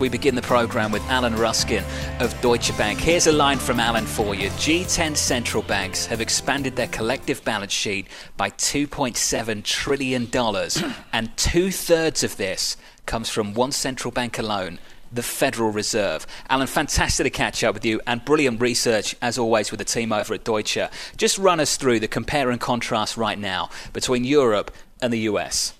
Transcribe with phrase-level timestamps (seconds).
[0.00, 1.84] We begin the program with Alan Ruskin
[2.18, 2.98] of Deutsche Bank.
[2.98, 4.50] Here's a line from Alan for you.
[4.50, 10.28] G10 central banks have expanded their collective balance sheet by $2.7 trillion,
[11.12, 12.76] and two thirds of this
[13.06, 14.80] comes from one central bank alone.
[15.12, 16.26] The Federal Reserve.
[16.48, 20.12] Alan, fantastic to catch up with you and brilliant research as always with the team
[20.12, 20.78] over at Deutsche.
[21.16, 25.72] Just run us through the compare and contrast right now between Europe and the US.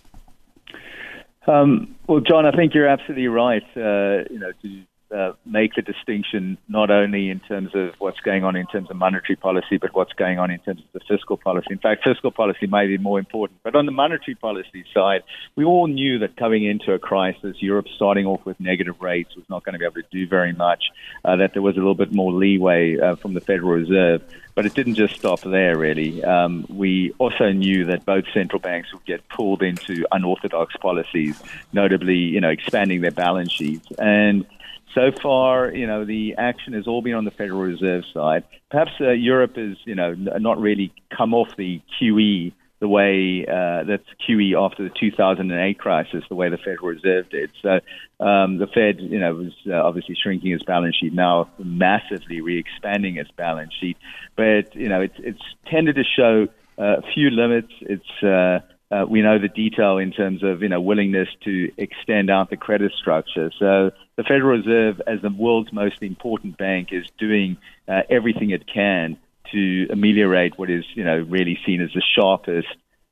[1.47, 3.63] Um, well, John, I think you're absolutely right.
[3.77, 4.83] Uh, you know, to
[5.15, 8.97] uh, make the distinction not only in terms of what's going on in terms of
[8.97, 11.69] monetary policy, but what's going on in terms of the fiscal policy.
[11.71, 13.61] In fact, fiscal policy may be more important.
[13.63, 15.23] But on the monetary policy side,
[15.57, 19.45] we all knew that coming into a crisis, Europe starting off with negative rates was
[19.49, 20.85] not going to be able to do very much,
[21.25, 24.23] uh, that there was a little bit more leeway uh, from the Federal Reserve.
[24.55, 26.23] But it didn't just stop there, really.
[26.23, 32.19] Um, we also knew that both central banks would get pulled into unorthodox policies, notably,
[32.19, 33.89] you know, expanding their balance sheets.
[33.99, 34.47] And
[34.95, 38.45] so far, you know, the action has all been on the Federal Reserve side.
[38.71, 43.85] Perhaps uh, Europe has, you know, not really come off the QE the way uh,
[43.85, 47.51] that's QE after the 2008 crisis, the way the Federal Reserve did.
[47.63, 47.81] So
[48.23, 53.17] um, the Fed, you know, was uh, obviously shrinking its balance sheet, now massively re-expanding
[53.17, 53.97] its balance sheet.
[54.37, 57.73] But you know, it's it's tended to show uh, a few limits.
[57.81, 58.59] It's uh,
[58.95, 62.57] uh, we know the detail in terms of you know willingness to extend out the
[62.57, 63.51] credit structure.
[63.59, 67.57] So the Federal Reserve, as the world's most important bank, is doing
[67.89, 69.17] uh, everything it can
[69.53, 72.69] to ameliorate what is you know really seen as the sharpest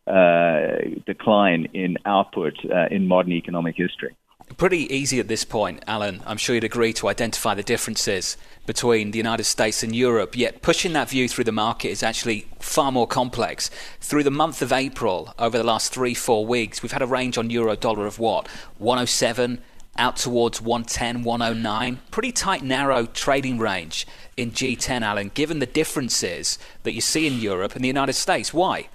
[0.06, 4.17] uh, decline in output uh, in modern economic history
[4.57, 6.23] pretty easy at this point, Alan.
[6.27, 8.36] I'm sure you'd agree to identify the differences
[8.67, 10.36] between the United States and Europe.
[10.36, 13.70] Yet pushing that view through the market is actually far more complex.
[14.01, 17.39] Through the month of April, over the last three, four weeks, we've had a range
[17.39, 18.46] on euro dollar of what?
[18.79, 19.62] 107
[19.97, 22.01] out towards 110, 109.
[22.11, 27.35] Pretty tight, narrow trading range in G10, Alan, given the differences that you see in
[27.35, 28.55] Europe and the United States.
[28.55, 28.89] Why?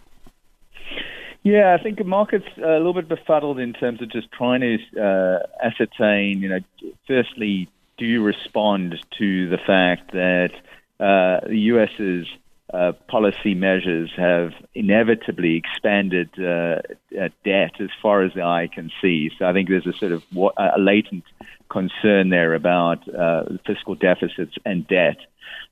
[1.43, 5.01] Yeah, I think the market's a little bit befuddled in terms of just trying to
[5.01, 6.59] uh, ascertain, you know,
[7.07, 10.51] firstly, do you respond to the fact that
[10.99, 12.27] uh, the US's
[12.73, 16.81] uh, policy measures have inevitably expanded uh,
[17.17, 19.31] uh, debt as far as the eye can see.
[19.39, 20.23] So I think there's a sort of
[20.57, 21.23] a latent
[21.69, 25.17] concern there about uh, fiscal deficits and debt.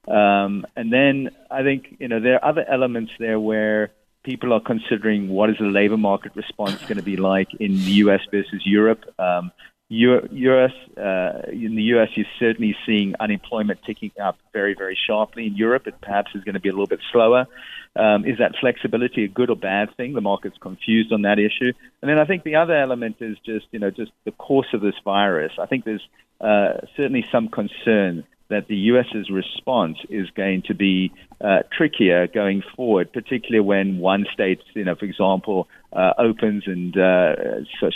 [0.07, 3.91] Um, and then I think you know there are other elements there where
[4.23, 7.91] people are considering what is the labor market response going to be like in the
[8.03, 8.22] U.S.
[8.31, 9.03] versus Europe.
[9.19, 9.51] Um,
[9.90, 10.72] U.S.
[10.97, 15.46] Uh, in the U.S., you're certainly seeing unemployment ticking up very, very sharply.
[15.46, 17.46] In Europe, it perhaps is going to be a little bit slower.
[17.95, 20.13] Um, is that flexibility a good or bad thing?
[20.13, 21.72] The market's confused on that issue.
[22.01, 24.81] And then I think the other element is just, you know, just the course of
[24.81, 25.53] this virus.
[25.59, 26.07] I think there's
[26.41, 31.11] uh, certainly some concern that the US's response is going to be
[31.41, 36.95] uh, trickier going forward, particularly when one state, you know, for example, uh, opens and
[36.97, 37.35] uh,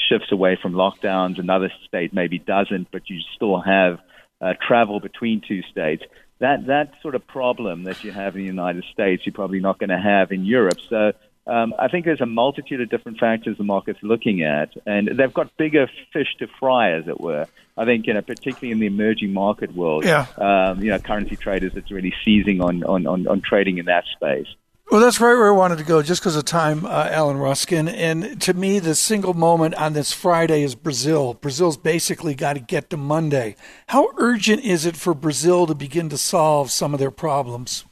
[0.09, 3.99] shifts away from lockdowns, another state maybe doesn't, but you still have
[4.41, 6.03] uh, travel between two states.
[6.39, 9.77] That that sort of problem that you have in the United States, you're probably not
[9.77, 10.79] going to have in Europe.
[10.89, 11.11] So
[11.47, 15.33] um, I think there's a multitude of different factors the market's looking at, and they've
[15.33, 17.47] got bigger fish to fry, as it were.
[17.77, 20.27] I think, you know, particularly in the emerging market world, yeah.
[20.37, 24.03] um, you know, currency traders that's really seizing on, on, on, on trading in that
[24.15, 24.47] space.
[24.91, 27.87] Well, that's right where I wanted to go, just because of time, uh, Alan Ruskin.
[27.87, 31.35] And to me, the single moment on this Friday is Brazil.
[31.35, 33.55] Brazil's basically got to get to Monday.
[33.87, 37.85] How urgent is it for Brazil to begin to solve some of their problems?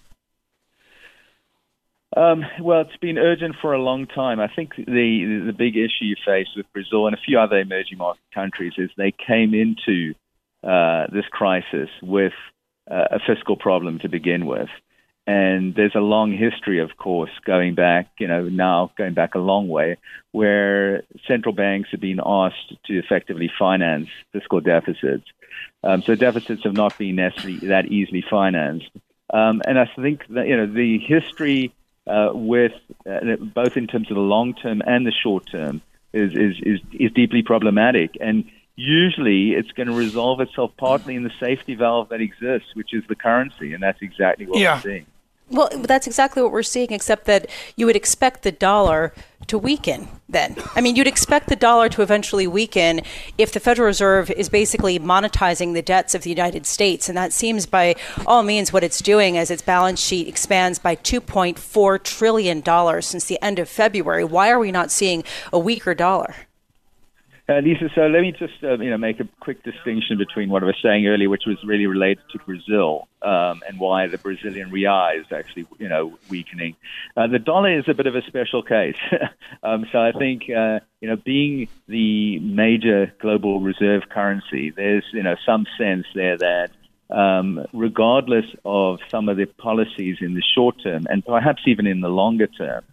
[2.18, 4.40] Um, well, it's been urgent for a long time.
[4.40, 8.00] I think the the big issue you face with Brazil and a few other emerging
[8.00, 10.16] market countries is they came into
[10.64, 12.34] uh, this crisis with
[12.90, 14.70] uh, a fiscal problem to begin with.
[15.28, 19.40] And there's a long history, of course, going back, you know, now going back a
[19.40, 19.98] long way,
[20.32, 25.26] where central banks have been asked to effectively finance fiscal deficits.
[25.84, 28.90] Um, so deficits have not been necessarily that easily financed.
[29.32, 31.74] Um, and I think that, you know, the history
[32.08, 32.74] uh, with
[33.10, 35.82] uh, both in terms of the long term and the short term
[36.14, 38.18] is, is, is, is deeply problematic.
[38.20, 38.46] And
[38.76, 43.04] usually it's going to resolve itself partly in the safety valve that exists, which is
[43.08, 43.74] the currency.
[43.74, 44.76] And that's exactly what yeah.
[44.76, 45.06] we're seeing.
[45.50, 49.14] Well, that's exactly what we're seeing, except that you would expect the dollar
[49.48, 50.58] to weaken then.
[50.76, 53.02] I mean, you'd expect the dollar to eventually weaken
[53.38, 57.08] if the Federal Reserve is basically monetizing the debts of the United States.
[57.08, 57.96] And that seems by
[58.26, 63.42] all means what it's doing as its balance sheet expands by $2.4 trillion since the
[63.42, 64.26] end of February.
[64.26, 65.24] Why are we not seeing
[65.54, 66.36] a weaker dollar?
[67.50, 70.64] Uh, Lisa, so let me just uh, you know make a quick distinction between what
[70.64, 74.70] I was saying earlier, which was really related to Brazil um, and why the Brazilian
[74.70, 76.76] real is actually you know weakening.
[77.16, 78.98] Uh, the dollar is a bit of a special case.
[79.64, 85.24] um, so I think uh, you know being the major global reserve currency, there's you
[85.24, 86.72] know some sense there that
[87.10, 92.02] um, regardless of some of the policies in the short term and perhaps even in
[92.02, 92.84] the longer term,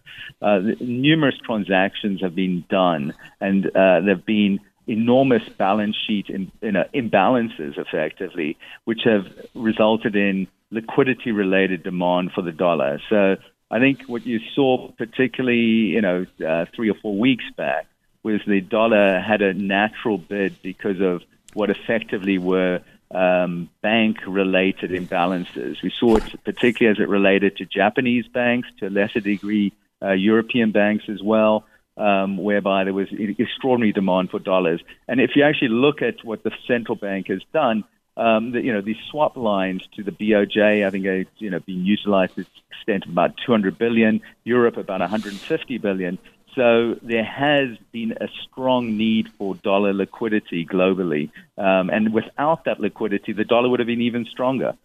[0.41, 6.51] uh, numerous transactions have been done and uh, there have been enormous balance sheet in,
[6.61, 12.99] you know, imbalances effectively, which have resulted in liquidity related demand for the dollar.
[13.09, 13.37] So
[13.71, 15.57] I think what you saw, particularly
[15.95, 17.87] you know uh, three or four weeks back,
[18.23, 21.23] was the dollar had a natural bid because of
[21.53, 22.81] what effectively were
[23.11, 25.81] um, bank related imbalances.
[25.81, 30.11] We saw it particularly as it related to Japanese banks, to a lesser degree, uh,
[30.11, 31.65] European banks as well.
[31.97, 34.81] Um, whereby there was extraordinary demand for dollars.
[35.07, 37.85] And if you actually look at what the central bank has done,
[38.17, 41.59] um, the, you know, these swap lines to the BOJ, I think, are, you know,
[41.59, 46.17] being utilized to the extent of about 200 billion, Europe about 150 billion.
[46.55, 51.29] So there has been a strong need for dollar liquidity globally.
[51.57, 54.75] Um, and without that liquidity, the dollar would have been even stronger.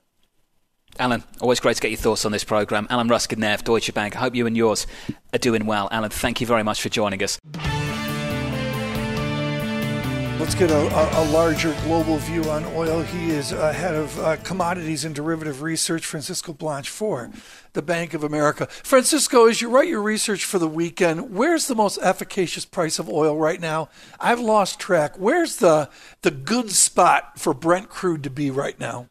[0.99, 2.89] Alan, always great to get your thoughts on this program.
[2.91, 4.17] Alan Ruskin there of Deutsche Bank.
[4.17, 4.89] I hope you and yours
[5.33, 5.89] are doing well.
[5.93, 7.39] Alan, thank you very much for joining us.
[10.50, 13.02] Let's get a, a, larger global view on oil.
[13.02, 17.31] He is head of uh, commodities and derivative research, Francisco Blanch for
[17.73, 18.67] the Bank of America.
[18.67, 23.08] Francisco, as you write your research for the weekend, where's the most efficacious price of
[23.08, 23.91] oil right now?
[24.19, 25.17] I've lost track.
[25.17, 25.88] Where's the
[26.23, 29.06] the good spot for Brent crude to be right now?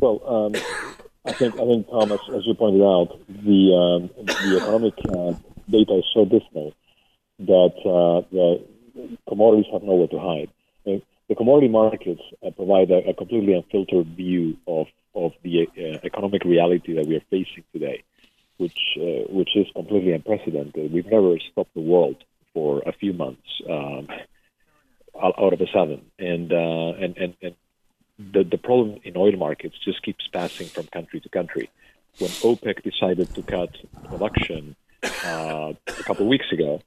[0.00, 0.54] Well, um,
[1.26, 5.34] I think I think Thomas, as you pointed out, the um, the economic uh,
[5.70, 6.72] data is so dismal
[7.40, 8.64] that uh, the
[9.28, 10.50] commodities have nowhere to hide.
[11.26, 16.44] The commodity markets uh, provide a, a, completely unfiltered view of, of the uh, economic
[16.44, 18.04] reality that we are facing today,
[18.58, 20.92] which, uh, which is completely unprecedented.
[20.92, 24.08] We've never stopped the world for a few months um,
[25.16, 26.04] out of a sudden.
[26.18, 27.54] And, and, and, and
[28.18, 31.70] the, the problem in oil markets just keeps passing from country to country.
[32.18, 33.74] When OPEC decided to cut
[34.08, 36.80] production uh, a couple of weeks ago,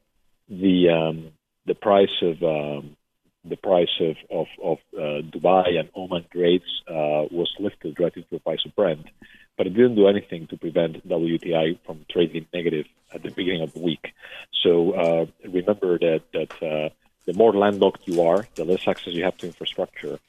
[0.48, 1.31] the um,
[1.68, 2.96] the price of um,
[3.46, 8.36] the price of of, of uh, Dubai and Oman grades uh, was lifted relative to
[8.36, 9.06] the price of Brent,
[9.58, 13.74] but it didn't do anything to prevent WTI from trading negative at the beginning of
[13.74, 14.14] the week.
[14.64, 16.90] So uh, remember that that uh,
[17.25, 20.19] the more landlocked you are, the less access you have to infrastructure,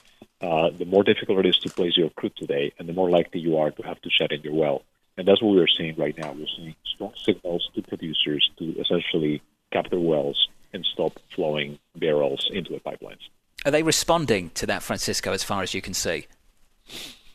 [0.40, 3.40] uh, the more difficult it is to place your crude today, and the more likely
[3.40, 4.82] you are to have to shut in your well.
[5.16, 6.32] And that's what we're seeing right now.
[6.32, 9.42] We're seeing strong signals to producers to essentially
[9.72, 13.20] cap their wells and stop flowing barrels into the pipelines.
[13.64, 16.26] Are they responding to that, Francisco, as far as you can see?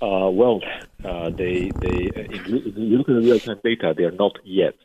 [0.01, 0.61] Uh, well,
[1.03, 4.75] uh, they, they, if you look at the real time data, they are not yet.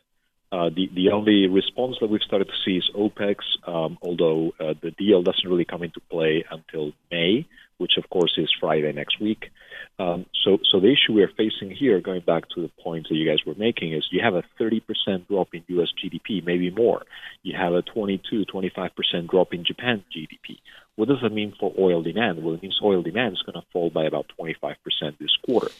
[0.51, 4.75] Uh, the, the only response that we've started to see is OPEC's, um, although uh,
[4.81, 9.21] the deal doesn't really come into play until May, which of course is Friday next
[9.21, 9.51] week.
[9.99, 13.29] Um, so, so the issue we're facing here, going back to the point that you
[13.29, 15.89] guys were making, is you have a 30% drop in U.S.
[16.03, 17.03] GDP, maybe more.
[17.43, 20.59] You have a 22, 25% drop in Japan GDP.
[20.97, 22.43] What does that mean for oil demand?
[22.43, 24.77] Well, it means oil demand is going to fall by about 25%
[25.19, 25.71] this quarter.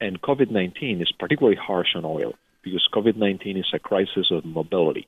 [0.00, 4.44] And COVID 19 is particularly harsh on oil because COVID 19 is a crisis of
[4.44, 5.06] mobility.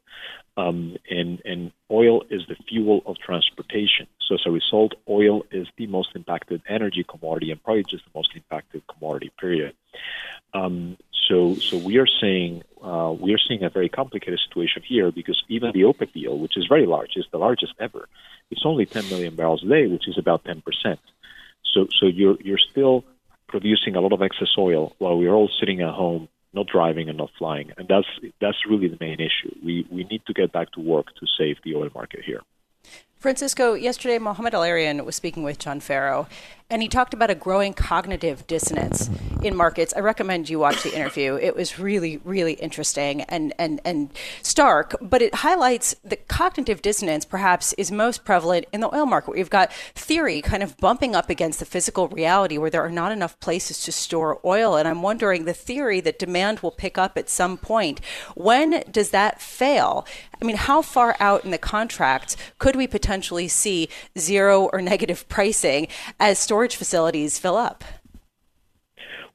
[0.58, 4.06] Um, and, and oil is the fuel of transportation.
[4.26, 8.10] So as a result, oil is the most impacted energy commodity and probably just the
[8.14, 9.32] most impacted commodity.
[9.38, 9.75] Period.
[10.54, 10.96] Um,
[11.28, 15.42] so so we are seeing uh, we are seeing a very complicated situation here because
[15.48, 18.08] even the OPEC deal, which is very large, is the largest ever.
[18.50, 21.00] It's only 10 million barrels a day, which is about 10 percent.
[21.75, 23.04] So so you're you're still
[23.48, 27.18] producing a lot of excess oil while we're all sitting at home not driving and
[27.18, 27.70] not flying.
[27.76, 28.08] And that's
[28.40, 29.54] that's really the main issue.
[29.64, 32.42] We we need to get back to work to save the oil market here.
[33.18, 36.28] Francisco, yesterday Mohamed El-Erian was speaking with John Ferro,
[36.68, 39.08] and he talked about a growing cognitive dissonance
[39.42, 39.94] in markets.
[39.96, 41.37] I recommend you watch the interview.
[41.37, 44.11] It was really, really interesting and, and, and
[44.42, 49.35] stark, but it highlights that cognitive dissonance perhaps is most prevalent in the oil market.
[49.35, 53.12] We've got theory kind of bumping up against the physical reality where there are not
[53.12, 54.76] enough places to store oil.
[54.76, 58.00] And I'm wondering the theory that demand will pick up at some point,
[58.35, 60.04] when does that fail?
[60.40, 65.28] I mean, how far out in the contract could we potentially see zero or negative
[65.28, 65.88] pricing
[66.20, 67.84] as facilities fill up?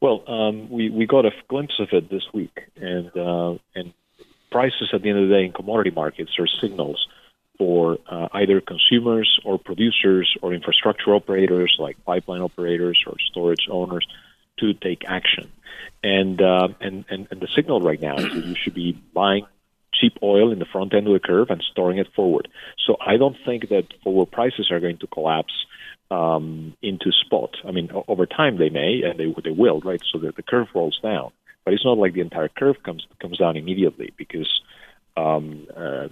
[0.01, 3.93] Well, um, we we got a glimpse of it this week, and uh, and
[4.51, 7.07] prices at the end of the day in commodity markets are signals
[7.57, 14.07] for uh, either consumers or producers or infrastructure operators like pipeline operators or storage owners
[14.59, 15.51] to take action.
[16.03, 19.45] And, uh, and, and and the signal right now is that you should be buying
[19.93, 22.47] cheap oil in the front end of the curve and storing it forward.
[22.85, 25.53] So I don't think that forward prices are going to collapse
[26.11, 27.55] um, into spot.
[27.65, 30.01] I mean, over time they may and they they will, right?
[30.11, 31.31] So that the curve rolls down,
[31.63, 34.61] but it's not like the entire curve comes comes down immediately because
[35.15, 36.09] um, uh,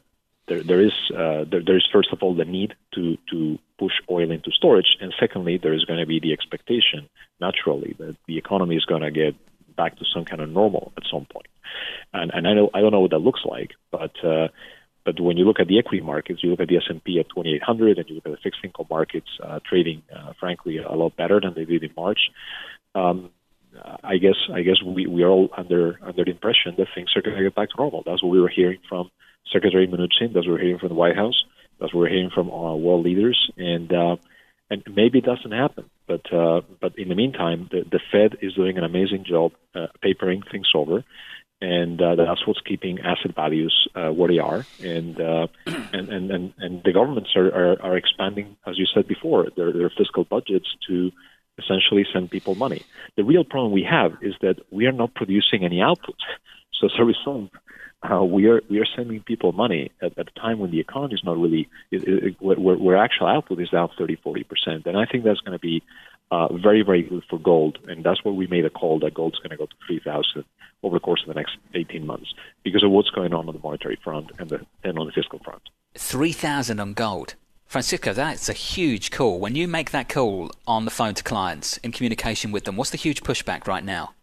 [0.47, 3.93] there there is uh, there, there is first of all the need to to push
[4.09, 7.09] oil into storage, and secondly there is going to be the expectation
[7.41, 9.35] naturally that the economy is going to get
[9.75, 11.47] back to some kind of normal at some point.
[12.13, 14.47] And and I know I don't know what that looks like, but uh,
[15.05, 17.97] but when you look at the equity markets, you look at the S&P at 2,800,
[17.97, 21.39] and you look at the fixed income markets uh, trading, uh, frankly, a lot better
[21.39, 22.19] than they did in March.
[22.95, 23.31] Um,
[24.03, 27.21] I guess I guess we, we are all under under the impression that things are
[27.21, 28.03] going to get back to normal.
[28.05, 29.11] That's what we were hearing from
[29.53, 30.33] Secretary Mnuchin.
[30.33, 31.43] That's what we're hearing from the White House.
[31.79, 33.51] That's what we're hearing from our world leaders.
[33.57, 34.15] And uh,
[34.69, 35.89] and maybe it doesn't happen.
[36.07, 39.87] But uh, but in the meantime, the, the Fed is doing an amazing job uh,
[40.01, 41.03] papering things over
[41.61, 44.65] and uh, that's what's keeping asset values uh, where they are.
[44.81, 49.07] And, uh, and, and and and the governments are, are, are expanding, as you said
[49.07, 51.11] before, their, their fiscal budgets to
[51.57, 52.83] essentially send people money.
[53.17, 56.15] The real problem we have is that we are not producing any output.
[56.79, 57.51] So as a result,
[58.01, 61.15] uh, we are we are sending people money at, at a time when the economy
[61.15, 64.97] is not really it, it, where, where actual output is down 30 40 percent and
[64.97, 65.83] I think that's going to be
[66.31, 69.37] uh, very very good for gold and that's why we made a call that gold's
[69.39, 70.43] going to go to 3000
[70.83, 72.33] over the course of the next 18 months
[72.63, 75.39] because of what's going on on the monetary front and, the, and on the fiscal
[75.39, 75.61] front.
[75.95, 77.35] 3,000 on gold.
[77.65, 79.39] Francisco, that's a huge call.
[79.39, 82.89] When you make that call on the phone to clients in communication with them, what's
[82.89, 84.13] the huge pushback right now?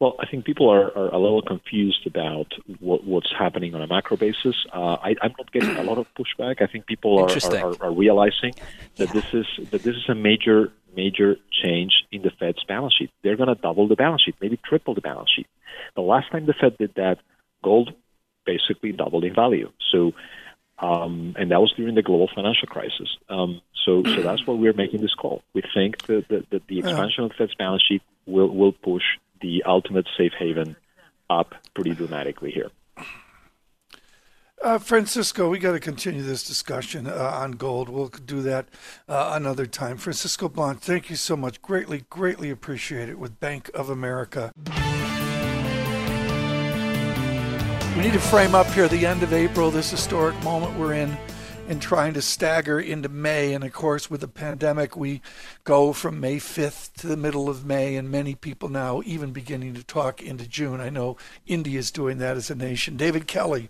[0.00, 3.86] Well, I think people are, are a little confused about what, what's happening on a
[3.86, 4.56] macro basis.
[4.72, 6.62] Uh, I, am not getting a lot of pushback.
[6.62, 8.54] I think people are, are, are, realizing
[8.96, 9.20] that yeah.
[9.20, 13.10] this is that this is a major major change in the Fed's balance sheet.
[13.22, 15.46] They're going to double the balance sheet, maybe triple the balance sheet.
[15.94, 17.18] The last time the Fed did that,
[17.62, 17.92] gold
[18.46, 19.70] basically doubled in value.
[19.92, 20.12] So,
[20.78, 23.18] um, and that was during the global financial crisis.
[23.28, 25.42] Um, so, so that's why we're making this call.
[25.52, 29.04] We think that, that, that the expansion of the Fed's balance sheet will will push
[29.40, 30.76] the ultimate safe haven
[31.28, 32.70] up pretty dramatically here.
[34.62, 37.88] Uh, Francisco, we got to continue this discussion uh, on gold.
[37.88, 38.66] We'll do that
[39.08, 39.96] uh, another time.
[39.96, 41.62] Francisco Blanch, thank you so much.
[41.62, 44.52] Greatly, greatly appreciate it with Bank of America.
[47.96, 51.16] We need to frame up here the end of April, this historic moment we're in,
[51.70, 53.54] in trying to stagger into May.
[53.54, 55.22] And of course, with the pandemic, we
[55.62, 59.74] go from May 5th to the middle of May, and many people now even beginning
[59.74, 60.80] to talk into June.
[60.80, 62.96] I know India is doing that as a nation.
[62.96, 63.68] David Kelly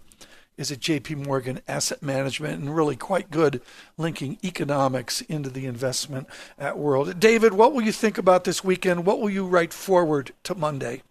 [0.56, 3.60] is at JP Morgan Asset Management and really quite good
[3.98, 6.26] linking economics into the investment
[6.58, 7.20] at world.
[7.20, 9.04] David, what will you think about this weekend?
[9.04, 11.02] What will you write forward to Monday?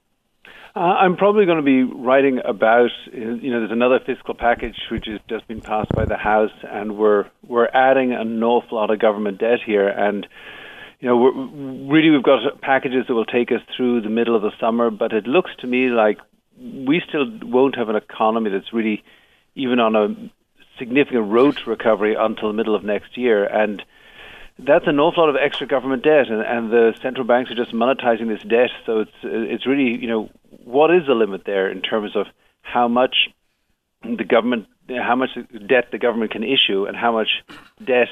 [0.75, 5.05] Uh, I'm probably going to be writing about, you know, there's another fiscal package which
[5.07, 8.99] has just been passed by the House, and we're we're adding an awful lot of
[8.99, 10.27] government debt here, and
[10.99, 11.17] you know,
[11.89, 15.11] really we've got packages that will take us through the middle of the summer, but
[15.11, 16.19] it looks to me like
[16.61, 19.03] we still won't have an economy that's really
[19.55, 20.31] even on a
[20.77, 23.43] significant road to recovery until the middle of next year.
[23.45, 23.81] And
[24.59, 27.71] that's an awful lot of extra government debt, and, and the central banks are just
[27.71, 28.69] monetizing this debt.
[28.85, 30.29] So it's it's really you know
[30.69, 32.27] what is the limit there in terms of
[32.61, 33.15] how much
[34.03, 35.31] the government, how much
[35.67, 37.29] debt the government can issue, and how much
[37.79, 38.07] debt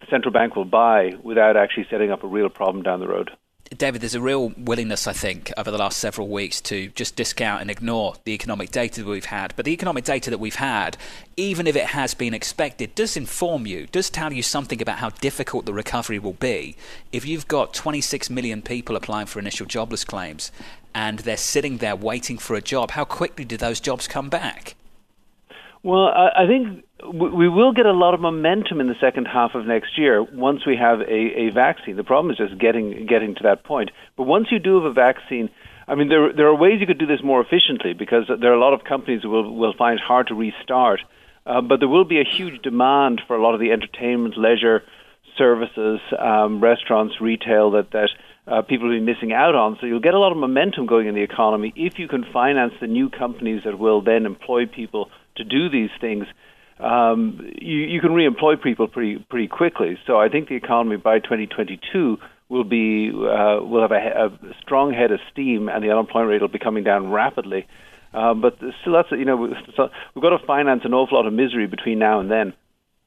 [0.00, 3.30] the central bank will buy without actually setting up a real problem down the road.
[3.78, 7.62] David, there's a real willingness, I think, over the last several weeks to just discount
[7.62, 9.54] and ignore the economic data that we've had.
[9.56, 10.96] But the economic data that we've had,
[11.36, 15.10] even if it has been expected, does inform you, does tell you something about how
[15.10, 16.76] difficult the recovery will be.
[17.12, 20.52] If you've got 26 million people applying for initial jobless claims
[20.94, 24.74] and they're sitting there waiting for a job, how quickly do those jobs come back?
[25.82, 29.54] Well, I, I think we will get a lot of momentum in the second half
[29.54, 31.96] of next year once we have a, a vaccine.
[31.96, 33.90] The problem is just getting getting to that point.
[34.16, 35.50] But once you do have a vaccine,
[35.88, 38.56] I mean, there there are ways you could do this more efficiently because there are
[38.56, 41.00] a lot of companies who will will find it hard to restart.
[41.44, 44.82] Uh, but there will be a huge demand for a lot of the entertainment, leisure
[45.36, 48.10] services, um, restaurants, retail that that
[48.46, 49.76] uh, people will be missing out on.
[49.80, 52.74] So you'll get a lot of momentum going in the economy if you can finance
[52.80, 56.26] the new companies that will then employ people to do these things
[56.82, 59.98] um, you, you can reemploy people pretty pretty quickly.
[60.06, 64.92] So I think the economy by 2022 will be uh, will have a, a strong
[64.92, 67.66] head of steam, and the unemployment rate will be coming down rapidly.
[68.12, 71.66] Uh, but still, that's you know we've got to finance an awful lot of misery
[71.66, 72.52] between now and then.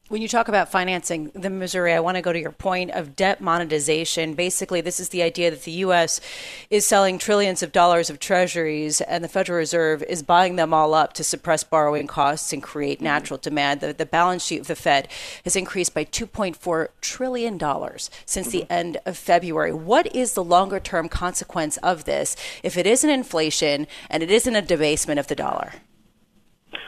[0.08, 3.16] When you talk about financing the misery, I want to go to your point of
[3.16, 4.36] debt monetization.
[4.36, 6.22] Basically, this is the idea that the U.S.
[6.70, 10.94] is selling trillions of dollars of treasuries and the Federal Reserve is buying them all
[10.94, 13.06] up to suppress borrowing costs and create mm-hmm.
[13.06, 13.82] natural demand.
[13.82, 15.08] The, the balance sheet of the Fed
[15.44, 17.60] has increased by $2.4 trillion
[18.28, 18.74] since the mm-hmm.
[18.74, 19.74] end of February.
[19.74, 24.56] What is the longer term consequence of this if it isn't inflation and it isn't
[24.56, 25.74] a debasement of the dollar?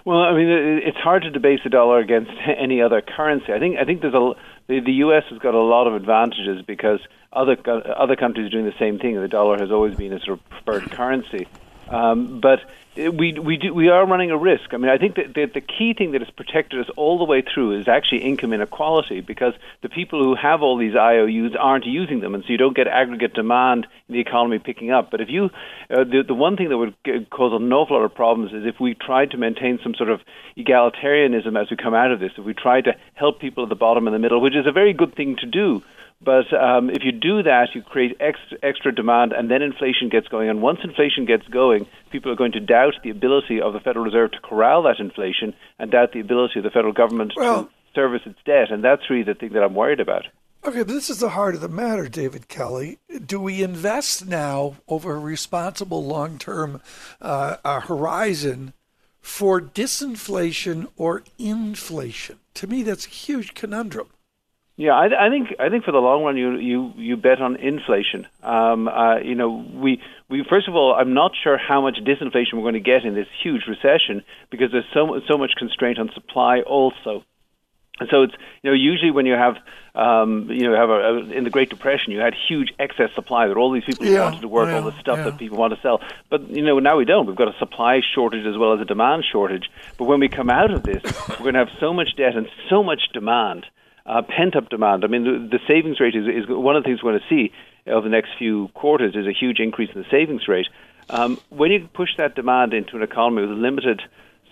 [0.08, 3.52] Well, I mean, it's hard to debase the dollar against any other currency.
[3.52, 4.32] I think I think there's a
[4.68, 5.24] the, the U.S.
[5.30, 7.02] has got a lot of advantages because
[7.34, 9.20] other other countries are doing the same thing.
[9.20, 11.46] The dollar has always been a sort of preferred currency,
[11.90, 12.60] um, but
[12.98, 14.74] we we do we are running a risk.
[14.74, 17.26] I mean, I think that the, the key thing that has protected us all the
[17.26, 21.86] way through is actually income inequality because the people who have all these IOUs aren't
[21.86, 25.12] using them, and so you don't get aggregate demand in the economy picking up.
[25.12, 25.46] But if you,
[25.90, 26.96] uh, the the one thing that would
[27.30, 30.22] cause an awful lot of problems is if we tried to maintain some sort of
[30.58, 33.76] egalitarianism as we come out of this, if we tried to help people at the
[33.76, 35.84] bottom and the middle, which is a very good thing to do.
[36.20, 40.28] But um, if you do that, you create extra, extra demand, and then inflation gets
[40.28, 40.50] going.
[40.50, 44.06] And once inflation gets going, people are going to doubt the ability of the Federal
[44.06, 47.70] Reserve to corral that inflation and doubt the ability of the federal government well, to
[47.94, 48.72] service its debt.
[48.72, 50.24] And that's really the thing that I'm worried about.
[50.66, 52.98] Okay, but this is the heart of the matter, David Kelly.
[53.26, 56.82] Do we invest now over a responsible long term
[57.22, 58.74] uh, uh, horizon
[59.22, 62.40] for disinflation or inflation?
[62.56, 64.08] To me, that's a huge conundrum.
[64.78, 67.56] Yeah, I, I think I think for the long run, you you you bet on
[67.56, 68.28] inflation.
[68.44, 72.54] Um, uh, you know, we we first of all, I'm not sure how much disinflation
[72.54, 76.12] we're going to get in this huge recession because there's so so much constraint on
[76.14, 77.24] supply also.
[78.00, 79.56] And so it's you know usually when you have
[79.96, 83.48] um, you know have a, a, in the Great Depression you had huge excess supply
[83.48, 85.24] that all these people yeah, wanted to work yeah, all the stuff yeah.
[85.24, 86.02] that people want to sell.
[86.30, 87.26] But you know now we don't.
[87.26, 89.72] We've got a supply shortage as well as a demand shortage.
[89.98, 92.48] But when we come out of this, we're going to have so much debt and
[92.70, 93.66] so much demand
[94.08, 95.04] uh, pent up demand.
[95.04, 97.30] I mean, the, the savings rate is, is one of the things we're going to
[97.30, 97.52] see
[97.86, 100.68] over the next few quarters is a huge increase in the savings rate.
[101.10, 104.02] Um, when you push that demand into an economy with limited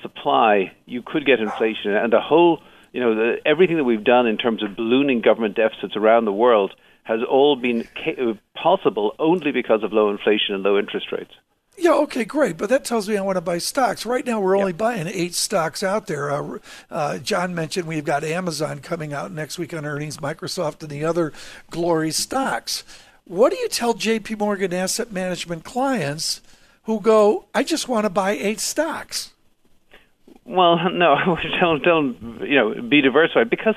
[0.01, 2.61] supply, you could get inflation, and the whole,
[2.93, 6.33] you know, the, everything that we've done in terms of ballooning government deficits around the
[6.33, 11.33] world has all been ca- possible only because of low inflation and low interest rates.
[11.77, 12.57] Yeah, okay, great.
[12.57, 14.05] But that tells me I want to buy stocks.
[14.05, 14.77] Right now, we're only yep.
[14.77, 16.31] buying eight stocks out there.
[16.31, 16.59] Uh,
[16.89, 21.03] uh, John mentioned we've got Amazon coming out next week on earnings, Microsoft, and the
[21.03, 21.33] other
[21.69, 22.83] glory stocks.
[23.25, 26.41] What do you tell JP Morgan asset management clients
[26.83, 29.33] who go, I just want to buy eight stocks?
[30.45, 33.75] Well, no, don't, don't you know, be diversified because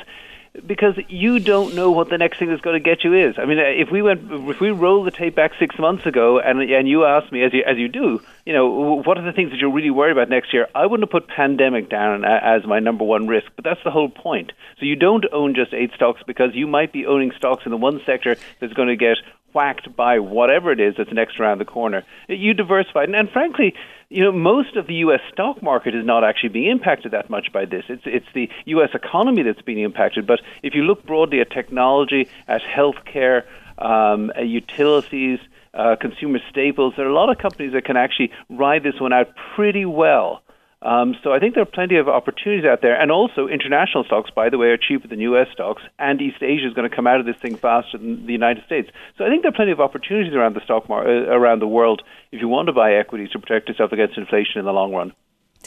[0.67, 3.37] because you don't know what the next thing that's going to get you is.
[3.39, 6.61] I mean, if we went, if we roll the tape back six months ago, and
[6.61, 9.51] and you asked me, as you as you do, you know, what are the things
[9.51, 10.67] that you're really worried about next year?
[10.75, 14.09] I wouldn't have put pandemic down as my number one risk, but that's the whole
[14.09, 14.53] point.
[14.79, 17.77] So you don't own just eight stocks because you might be owning stocks in the
[17.77, 19.19] one sector that's going to get
[19.55, 22.05] whacked by whatever it is that's next around the corner.
[22.29, 23.75] You diversify, and, and frankly
[24.11, 25.21] you know, most of the U.S.
[25.33, 27.85] stock market is not actually being impacted that much by this.
[27.89, 28.91] It's it's the U.S.
[28.95, 30.27] economy that's being impacted.
[30.27, 33.43] But if you look broadly at technology, at healthcare,
[33.77, 35.39] um, uh, utilities,
[35.75, 39.13] uh, consumer staples, there are a lot of companies that can actually ride this one
[39.13, 40.43] out pretty well.
[40.81, 44.31] Um, so I think there are plenty of opportunities out there, and also international stocks,
[44.31, 45.49] by the way, are cheaper than U.S.
[45.53, 48.33] stocks, and East Asia is going to come out of this thing faster than the
[48.33, 48.89] United States.
[49.17, 51.67] So I think there are plenty of opportunities around the stock market, uh, around the
[51.67, 54.95] world, if you want to buy equities to protect yourself against inflation in the long
[54.95, 55.13] run.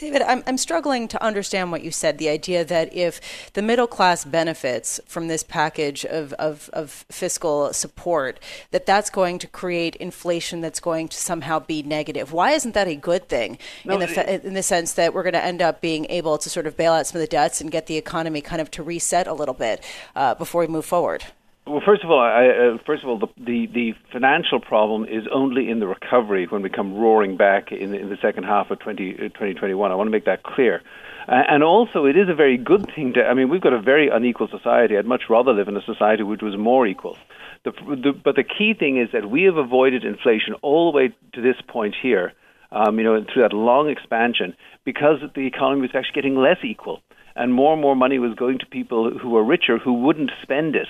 [0.02, 3.20] David, I'm, I'm struggling to understand what you said the idea that if
[3.52, 8.40] the middle class benefits from this package of, of, of, fiscal support,
[8.72, 12.32] that that's going to create inflation that's going to somehow be negative.
[12.32, 15.34] Why isn't that a good thing no, in, the, in the sense that we're going
[15.34, 17.70] to end up being able to sort of bail out some of the debts and
[17.70, 19.84] get the economy kind of to reset a little bit
[20.16, 21.26] uh, before we move forward?
[21.64, 25.28] Well, first of all, I, uh, first of all, the, the, the financial problem is
[25.32, 28.80] only in the recovery when we come roaring back in, in the second half of
[28.80, 29.90] 20, 2021.
[29.90, 30.82] Uh, I want to make that clear.
[31.28, 33.24] Uh, and also, it is a very good thing to.
[33.24, 34.98] I mean, we've got a very unequal society.
[34.98, 37.16] I'd much rather live in a society which was more equal.
[37.62, 41.14] The, the, but the key thing is that we have avoided inflation all the way
[41.34, 42.32] to this point here.
[42.72, 47.02] Um, you know, through that long expansion, because the economy was actually getting less equal,
[47.36, 50.74] and more and more money was going to people who were richer who wouldn't spend
[50.74, 50.88] it.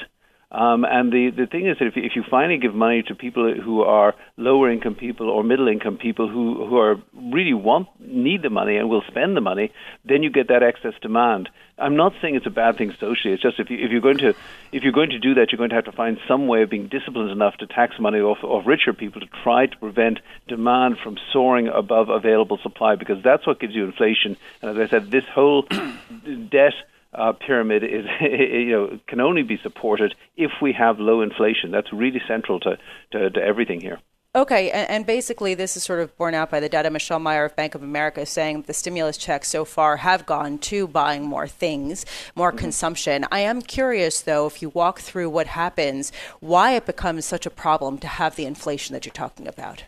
[0.52, 3.54] Um, and the, the thing is that if, if you finally give money to people
[3.54, 8.42] who are lower income people or middle income people who, who are really want need
[8.42, 9.72] the money and will spend the money,
[10.04, 11.48] then you get that excess demand.
[11.78, 13.32] I'm not saying it's a bad thing socially.
[13.32, 14.34] It's just if you if you're going to
[14.72, 16.68] if you're going to do that, you're going to have to find some way of
[16.68, 20.98] being disciplined enough to tax money off of richer people to try to prevent demand
[21.02, 24.36] from soaring above available supply because that's what gives you inflation.
[24.60, 25.62] And as I said, this whole
[26.50, 26.74] debt
[27.14, 31.70] uh, pyramid is you know can only be supported if we have low inflation.
[31.70, 32.78] That's really central to,
[33.12, 33.98] to, to everything here.
[34.34, 36.88] Okay, and, and, basically, this is sort of borne out by the data.
[36.88, 40.56] Michelle Meyer of Bank of America is saying the stimulus checks so far have gone
[40.60, 42.56] to buying more things, more mm-hmm.
[42.56, 43.26] consumption.
[43.30, 47.50] I am curious, though, if you walk through what happens, why it becomes such a
[47.50, 49.84] problem to have the inflation that you're talking about.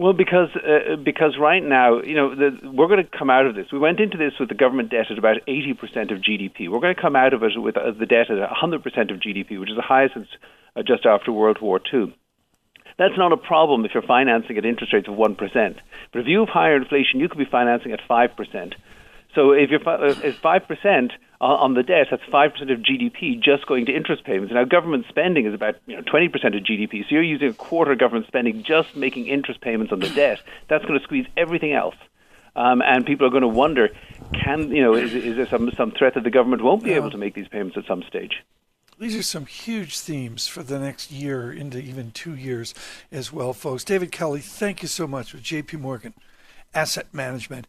[0.00, 3.54] Well, because uh, because right now, you know, the, we're going to come out of
[3.54, 3.66] this.
[3.70, 5.76] We went into this with the government debt at about 80%
[6.10, 6.70] of GDP.
[6.70, 8.76] We're going to come out of it with uh, the debt at 100%
[9.12, 10.28] of GDP, which is the highest since
[10.74, 12.16] uh, just after World War II.
[12.96, 15.36] That's not a problem if you're financing at interest rates of 1%.
[16.14, 18.72] But if you have higher inflation, you could be financing at 5%.
[19.34, 19.80] So if you're
[20.24, 24.24] if five percent on the debt, that's five percent of GDP just going to interest
[24.24, 24.52] payments.
[24.52, 27.02] Now, government spending is about you know twenty percent of GDP.
[27.02, 30.40] So you're using a quarter of government spending just making interest payments on the debt.
[30.68, 31.96] That's going to squeeze everything else.
[32.56, 33.90] Um, and people are going to wonder,
[34.32, 37.10] can you know, is, is there some some threat that the government won't be able
[37.10, 38.42] to make these payments at some stage?
[38.98, 42.74] These are some huge themes for the next year into even two years
[43.10, 43.82] as well, folks.
[43.82, 45.78] David Kelly, thank you so much with J.P.
[45.78, 46.12] Morgan
[46.74, 47.66] Asset Management.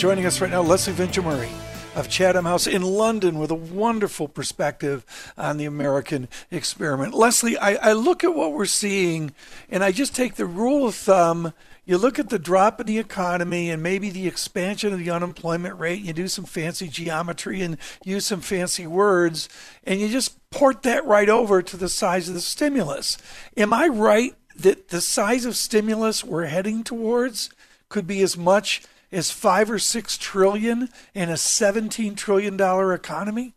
[0.00, 1.50] Joining us right now, Leslie Vinjamuri
[1.94, 5.04] of Chatham House in London with a wonderful perspective
[5.36, 7.12] on the American experiment.
[7.12, 9.34] Leslie, I, I, look at what we're seeing
[9.68, 11.52] and I just take the rule of thumb.
[11.84, 15.78] You look at the drop in the economy and maybe the expansion of the unemployment
[15.78, 19.50] rate, you do some fancy geometry and use some fancy words,
[19.84, 23.18] and you just port that right over to the size of the stimulus.
[23.54, 27.50] Am I right that the size of stimulus we're heading towards
[27.90, 28.80] could be as much
[29.10, 33.54] is five or six trillion in a seventeen trillion dollar economy?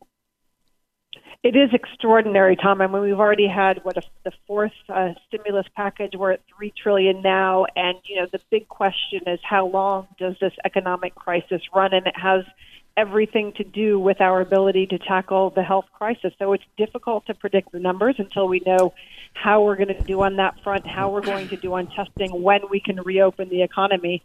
[1.44, 2.80] It is extraordinary, Tom.
[2.80, 6.14] I mean, we've already had what a, the fourth uh, stimulus package.
[6.18, 10.36] We're at three trillion now, and you know the big question is how long does
[10.40, 11.94] this economic crisis run?
[11.94, 12.46] And it has
[12.96, 16.34] everything to do with our ability to tackle the health crisis.
[16.38, 18.94] So it's difficult to predict the numbers until we know
[19.34, 22.42] how we're going to do on that front, how we're going to do on testing,
[22.42, 24.22] when we can reopen the economy.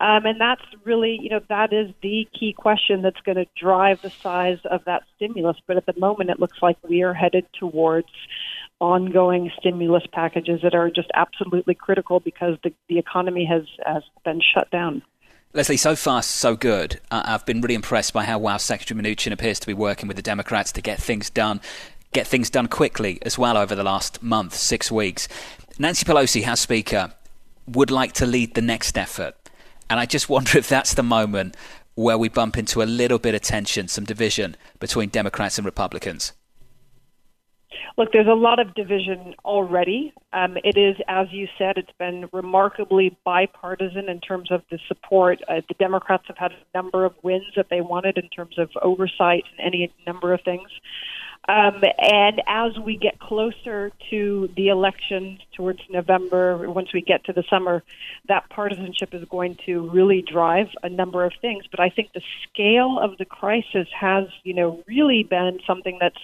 [0.00, 4.00] Um, and that's really, you know, that is the key question that's going to drive
[4.02, 5.56] the size of that stimulus.
[5.66, 8.08] But at the moment, it looks like we are headed towards
[8.80, 14.40] ongoing stimulus packages that are just absolutely critical because the, the economy has, has been
[14.54, 15.02] shut down.
[15.56, 17.00] Leslie, so far so good.
[17.12, 20.22] I've been really impressed by how well Secretary Mnuchin appears to be working with the
[20.22, 21.60] Democrats to get things done,
[22.12, 25.28] get things done quickly as well over the last month, six weeks.
[25.78, 27.12] Nancy Pelosi, House Speaker,
[27.68, 29.36] would like to lead the next effort.
[29.88, 31.56] And I just wonder if that's the moment
[31.94, 36.32] where we bump into a little bit of tension, some division between Democrats and Republicans.
[37.96, 40.12] Look, there's a lot of division already.
[40.32, 45.40] Um, it is, as you said, it's been remarkably bipartisan in terms of the support.
[45.48, 48.70] Uh, the Democrats have had a number of wins that they wanted in terms of
[48.82, 50.68] oversight and any number of things.
[51.46, 57.34] Um, and as we get closer to the election towards November, once we get to
[57.34, 57.82] the summer,
[58.28, 61.64] that partisanship is going to really drive a number of things.
[61.70, 66.16] But I think the scale of the crisis has, you know, really been something that's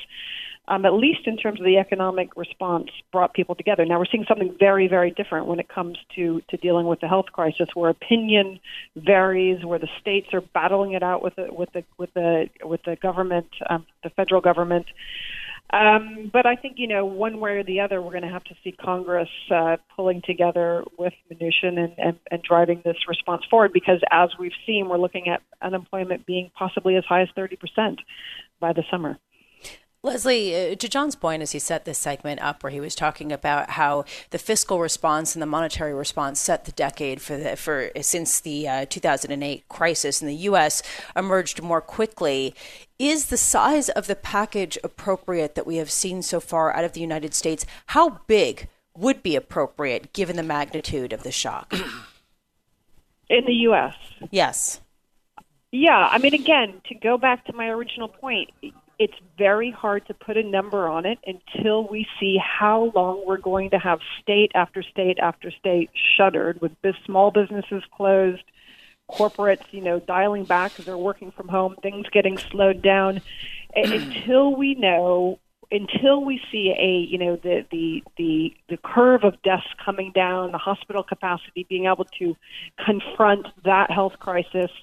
[0.68, 3.84] um, at least in terms of the economic response, brought people together.
[3.84, 7.08] Now we're seeing something very, very different when it comes to to dealing with the
[7.08, 8.60] health crisis, where opinion
[8.96, 12.80] varies, where the states are battling it out with the with the with the with
[12.84, 14.86] the government, um, the federal government.
[15.72, 18.44] Um, but I think you know one way or the other, we're going to have
[18.44, 23.72] to see Congress uh, pulling together with Mnuchin and, and, and driving this response forward.
[23.72, 28.00] Because as we've seen, we're looking at unemployment being possibly as high as 30 percent
[28.60, 29.18] by the summer.
[30.02, 33.30] Leslie, uh, to John's point, as he set this segment up, where he was talking
[33.30, 37.90] about how the fiscal response and the monetary response set the decade for the, for
[38.00, 40.82] since the uh, 2008 crisis in the U.S.
[41.14, 42.54] emerged more quickly.
[42.98, 46.94] Is the size of the package appropriate that we have seen so far out of
[46.94, 47.66] the United States?
[47.86, 51.74] How big would be appropriate given the magnitude of the shock?
[53.28, 53.94] In the U.S.
[54.30, 54.80] Yes.
[55.72, 58.50] Yeah, I mean, again, to go back to my original point,
[59.00, 63.38] it's very hard to put a number on it until we see how long we're
[63.38, 68.42] going to have state after state after state shuttered with this small businesses closed,
[69.10, 73.22] corporates, you know, dialing back because they're working from home, things getting slowed down.
[73.74, 74.02] Mm.
[74.02, 75.38] until we know,
[75.70, 80.52] until we see a, you know, the, the, the, the curve of deaths coming down,
[80.52, 82.36] the hospital capacity being able to
[82.84, 84.70] confront that health crisis–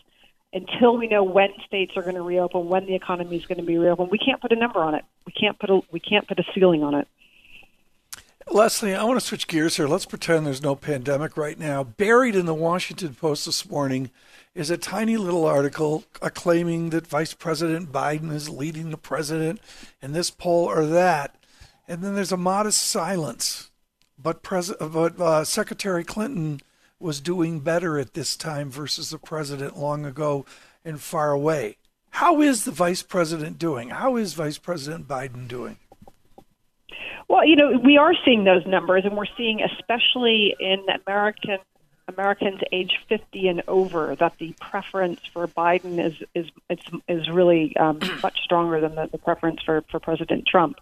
[0.58, 3.63] until we know when states are going to reopen, when the economy is going to
[3.65, 5.06] be reopened, we can't put a number on it.
[5.26, 7.08] We can't put a we can't put a ceiling on it.
[8.50, 9.88] Leslie, I want to switch gears here.
[9.88, 11.84] Let's pretend there's no pandemic right now.
[11.84, 14.10] Buried in the Washington Post this morning
[14.56, 19.60] is a tiny little article claiming that Vice President Biden is leading the president
[20.02, 21.36] in this poll or that.
[21.89, 23.70] And then there's a modest silence.
[24.17, 26.62] But, Pres- but uh, Secretary Clinton
[27.00, 30.46] was doing better at this time versus the president long ago
[30.84, 31.78] and far away.
[32.12, 33.90] How is the vice president doing?
[33.90, 35.78] How is Vice President Biden doing?
[37.28, 41.60] Well, you know, we are seeing those numbers, and we're seeing, especially in American
[42.08, 47.76] Americans age 50 and over, that the preference for Biden is is is, is really
[47.78, 50.78] um, much stronger than the, the preference for, for President Trump.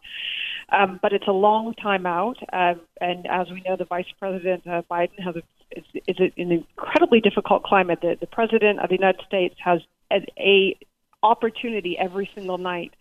[0.70, 4.66] Um, but it's a long time out, uh, and as we know, the Vice President
[4.66, 8.00] uh, Biden has a it's, it's an incredibly difficult climate.
[8.02, 10.78] The, the president of the United States has a, a
[11.24, 12.94] opportunity every single night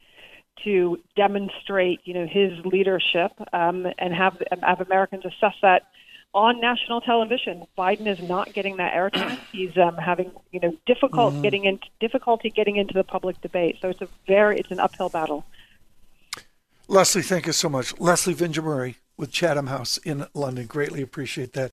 [0.65, 5.89] to demonstrate, you know, his leadership um, and have have Americans assess that
[6.33, 7.65] on national television.
[7.77, 9.39] Biden is not getting that airtime.
[9.53, 11.43] He's um, having, you know, difficult mm-hmm.
[11.43, 13.79] getting into difficulty getting into the public debate.
[13.81, 15.45] So it's a very it's an uphill battle.
[16.87, 17.99] Leslie, thank you so much.
[17.99, 20.67] Leslie Vinjamuri with Chatham House in London.
[20.67, 21.73] Greatly appreciate that.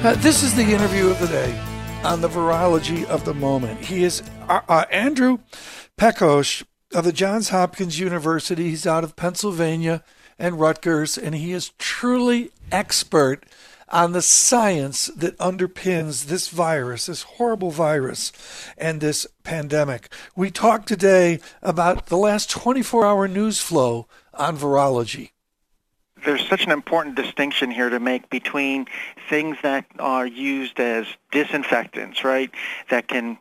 [0.00, 1.58] Uh, this is the interview of the day
[2.04, 3.80] on the virology of the moment.
[3.80, 5.38] He is uh, uh, Andrew
[5.96, 8.70] Pekosz of the Johns Hopkins University.
[8.70, 10.02] He's out of Pennsylvania
[10.38, 13.44] and Rutgers, and he is truly expert
[13.90, 18.32] on the science that underpins this virus, this horrible virus,
[18.76, 20.08] and this pandemic.
[20.36, 25.30] We talked today about the last 24 hour news flow on virology
[26.24, 28.86] there's such an important distinction here to make between
[29.28, 32.50] things that are used as disinfectants, right,
[32.90, 33.38] that can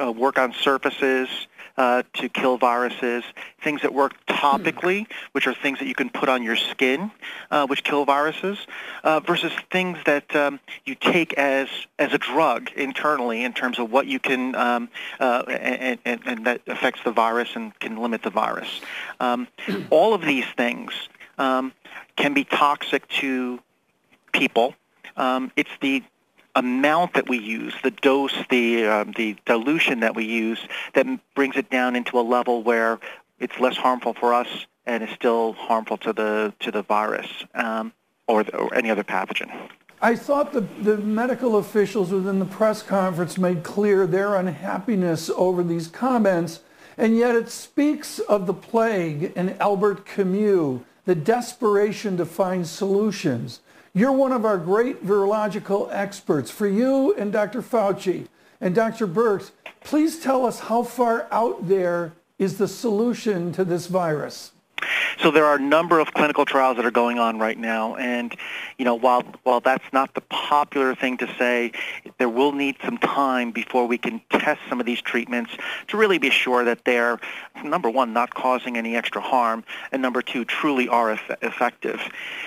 [0.00, 1.28] uh, work on surfaces
[1.76, 3.24] uh, to kill viruses,
[3.62, 7.10] things that work topically, which are things that you can put on your skin,
[7.50, 8.58] uh, which kill viruses,
[9.02, 13.90] uh, versus things that um, you take as as a drug internally in terms of
[13.90, 14.88] what you can um,
[15.20, 18.80] uh, and, and, and, that affects the virus and can limit the virus.
[19.20, 19.48] Um,
[19.90, 20.92] all of these things
[21.38, 21.72] um,
[22.16, 23.60] can be toxic to
[24.32, 24.74] people.
[25.16, 26.02] Um, it's the
[26.54, 30.60] amount that we use, the dose, the um, the dilution that we use,
[30.94, 32.98] that brings it down into a level where
[33.38, 37.92] it's less harmful for us and is still harmful to the to the virus um,
[38.26, 39.50] or, the, or any other pathogen.
[40.00, 45.62] I thought the, the medical officials within the press conference made clear their unhappiness over
[45.62, 46.60] these comments,
[46.98, 53.60] and yet it speaks of the plague and Albert Camus the desperation to find solutions.
[53.96, 56.50] You're one of our great virological experts.
[56.50, 57.62] For you and Dr.
[57.62, 58.26] Fauci
[58.60, 59.06] and Dr.
[59.06, 59.52] Birx,
[59.84, 64.50] please tell us how far out there is the solution to this virus?
[65.20, 68.34] So there are a number of clinical trials that are going on right now, and
[68.78, 71.72] you know, while while that's not the popular thing to say,
[72.18, 75.52] there will need some time before we can test some of these treatments
[75.88, 77.18] to really be sure that they're
[77.62, 82.00] number one not causing any extra harm, and number two truly are eff- effective.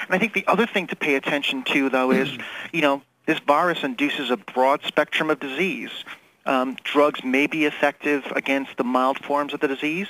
[0.05, 2.43] And I think the other thing to pay attention to, though, is mm.
[2.71, 5.91] you know this virus induces a broad spectrum of disease.
[6.47, 10.07] Um, drugs may be effective against the mild forms of the disease,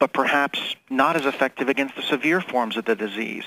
[0.00, 3.44] but perhaps not as effective against the severe forms of the disease.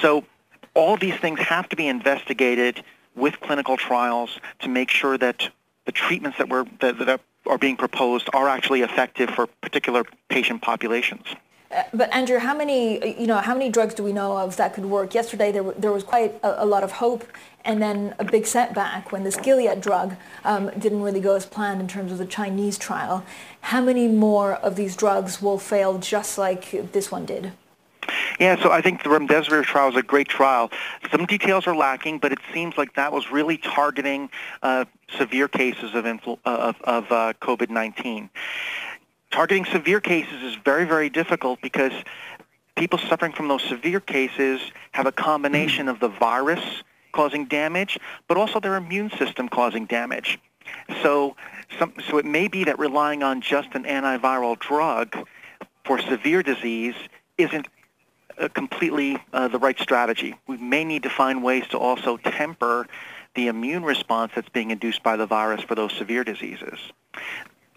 [0.00, 0.24] So
[0.72, 2.82] all these things have to be investigated
[3.14, 5.50] with clinical trials to make sure that
[5.84, 10.62] the treatments that, were, that, that are being proposed are actually effective for particular patient
[10.62, 11.26] populations.
[11.74, 14.74] Uh, but Andrew, how many you know how many drugs do we know of that
[14.74, 15.12] could work?
[15.14, 17.24] Yesterday there, there was quite a, a lot of hope,
[17.64, 21.80] and then a big setback when this Gilead drug um, didn't really go as planned
[21.80, 23.24] in terms of the Chinese trial.
[23.60, 27.52] How many more of these drugs will fail just like this one did?
[28.38, 30.70] Yeah, so I think the remdesivir trial is a great trial.
[31.10, 34.28] Some details are lacking, but it seems like that was really targeting
[34.62, 34.84] uh,
[35.16, 38.28] severe cases of, influ- uh, of, of uh, COVID-19.
[39.34, 41.90] Targeting severe cases is very, very difficult because
[42.76, 44.60] people suffering from those severe cases
[44.92, 50.38] have a combination of the virus causing damage, but also their immune system causing damage.
[51.02, 51.34] So,
[51.80, 55.26] some, so it may be that relying on just an antiviral drug
[55.84, 56.94] for severe disease
[57.36, 57.66] isn't
[58.38, 60.36] uh, completely uh, the right strategy.
[60.46, 62.86] We may need to find ways to also temper
[63.34, 66.78] the immune response that's being induced by the virus for those severe diseases.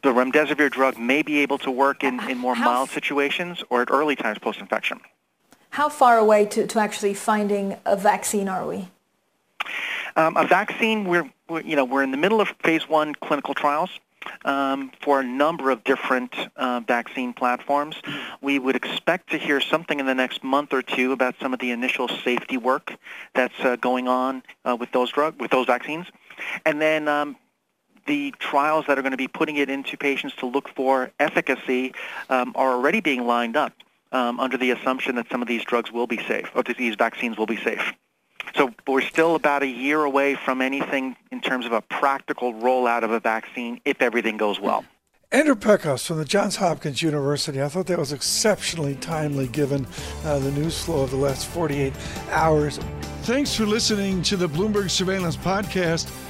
[0.08, 3.82] The remdesivir drug may be able to work in, in more How mild situations or
[3.82, 5.02] at early times post-infection.
[5.72, 8.88] How far away to, to actually finding a vaccine are we?
[10.15, 13.54] Um, a vaccine, we're, we're, you know, we're in the middle of phase one clinical
[13.54, 14.00] trials
[14.46, 17.98] um, for a number of different uh, vaccine platforms.
[18.39, 21.60] We would expect to hear something in the next month or two about some of
[21.60, 22.96] the initial safety work
[23.36, 26.06] that's uh, going on uh, with those drug with those vaccines,
[26.65, 27.10] and then.
[27.10, 27.36] Um,
[28.08, 31.93] the trials that are going to be putting it into patients to look for efficacy
[32.30, 33.74] um, are already being lined up
[34.12, 37.38] um, under the assumption that some of these drugs will be safe, or these vaccines
[37.38, 37.93] will be safe.
[38.56, 43.04] So we're still about a year away from anything in terms of a practical rollout
[43.04, 44.86] of a vaccine if everything goes well.
[45.30, 47.62] Andrew Pekosz from the Johns Hopkins University.
[47.62, 49.86] I thought that was exceptionally timely given
[50.24, 51.91] uh, the news flow of the last 48
[52.32, 52.80] hours.
[53.24, 56.10] Thanks for listening to the Bloomberg Surveillance Podcast.